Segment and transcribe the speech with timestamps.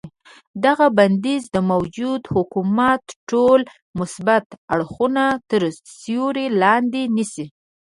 [0.65, 3.59] دغه بندیز د موجوده حکومت ټول
[3.99, 5.61] مثبت اړخونه تر
[6.01, 7.45] سیوري لاندې نیسي.